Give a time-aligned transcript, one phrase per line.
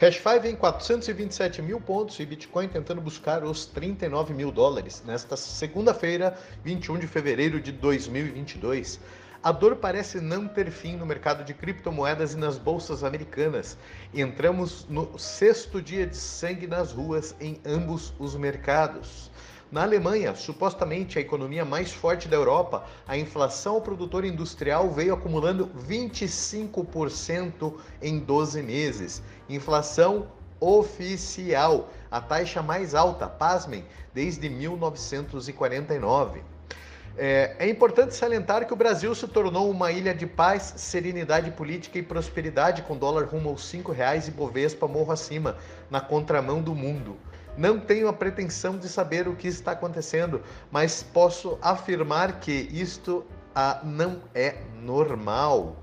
[0.00, 5.36] Hash 5 em 427 mil pontos e Bitcoin tentando buscar os 39 mil dólares nesta
[5.36, 8.98] segunda-feira, 21 de fevereiro de 2022.
[9.40, 13.78] A dor parece não ter fim no mercado de criptomoedas e nas bolsas americanas.
[14.12, 19.30] Entramos no sexto dia de sangue nas ruas em ambos os mercados.
[19.74, 25.12] Na Alemanha, supostamente a economia mais forte da Europa, a inflação ao produtor industrial veio
[25.12, 29.20] acumulando 25% em 12 meses.
[29.48, 30.28] Inflação
[30.60, 33.84] oficial, a taxa mais alta, pasmem,
[34.14, 36.40] desde 1949.
[37.16, 41.98] É, é, importante salientar que o Brasil se tornou uma ilha de paz, serenidade política
[41.98, 45.56] e prosperidade, com dólar rumo aos R$ reais e Bovespa morro acima,
[45.90, 47.18] na contramão do mundo.
[47.56, 53.24] Não tenho a pretensão de saber o que está acontecendo, mas posso afirmar que isto
[53.54, 55.76] ah, não é normal.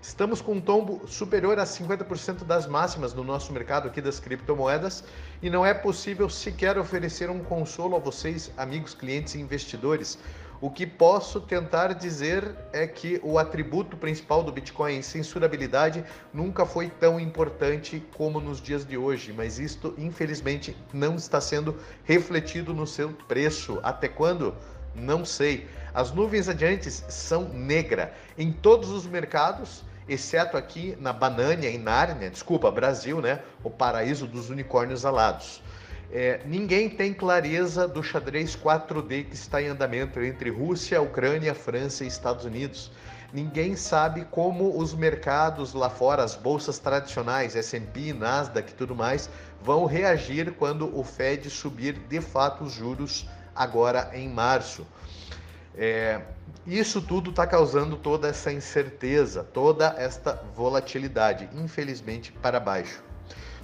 [0.00, 5.02] Estamos com um tombo superior a 50% das máximas no nosso mercado aqui das criptomoedas
[5.42, 10.16] e não é possível sequer oferecer um consolo a vocês, amigos, clientes e investidores.
[10.58, 16.88] O que posso tentar dizer é que o atributo principal do Bitcoin, censurabilidade, nunca foi
[16.88, 22.86] tão importante como nos dias de hoje, mas isto infelizmente não está sendo refletido no
[22.86, 23.78] seu preço.
[23.82, 24.54] Até quando?
[24.94, 25.68] Não sei.
[25.92, 32.30] As nuvens adiantes são negra em todos os mercados, exceto aqui na Banânia, em Nárnia,
[32.30, 33.42] desculpa, Brasil, né?
[33.62, 35.60] O paraíso dos unicórnios alados.
[36.12, 42.04] É, ninguém tem clareza do xadrez 4D que está em andamento entre Rússia, Ucrânia, França
[42.04, 42.90] e Estados Unidos.
[43.32, 49.28] Ninguém sabe como os mercados lá fora, as bolsas tradicionais, S&P, Nasdaq e tudo mais,
[49.60, 54.86] vão reagir quando o Fed subir de fato os juros agora em março.
[55.76, 56.22] É,
[56.66, 63.02] isso tudo está causando toda essa incerteza, toda esta volatilidade, infelizmente, para baixo.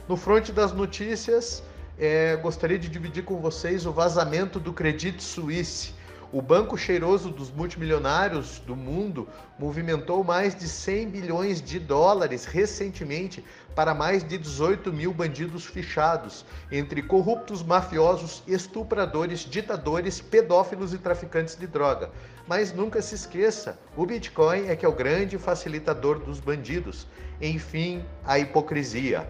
[0.08, 1.62] No fronte das notícias,
[1.98, 5.94] é, gostaria de dividir com vocês o vazamento do Credit Suisse.
[6.32, 9.28] O banco cheiroso dos multimilionários do mundo
[9.58, 13.44] movimentou mais de 100 bilhões de dólares recentemente
[13.74, 21.54] para mais de 18 mil bandidos fichados, entre corruptos, mafiosos, estupradores, ditadores, pedófilos e traficantes
[21.54, 22.10] de droga.
[22.48, 27.06] Mas nunca se esqueça, o Bitcoin é que é o grande facilitador dos bandidos.
[27.42, 29.28] Enfim, a hipocrisia.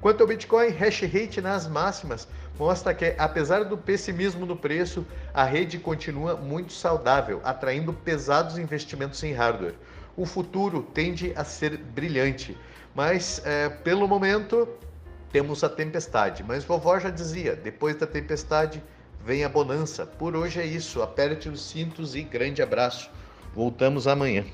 [0.00, 2.26] Quanto ao Bitcoin, hash rate nas máximas
[2.58, 9.22] mostra que, apesar do pessimismo no preço, a rede continua muito saudável, atraindo pesados investimentos
[9.22, 9.74] em hardware.
[10.16, 12.56] O futuro tende a ser brilhante,
[12.94, 14.66] mas é, pelo momento
[15.30, 16.42] temos a tempestade.
[16.42, 18.82] Mas vovó já dizia: depois da tempestade
[19.22, 20.06] vem a bonança.
[20.06, 21.02] Por hoje é isso.
[21.02, 23.10] Aperte os cintos e grande abraço.
[23.54, 24.44] Voltamos amanhã.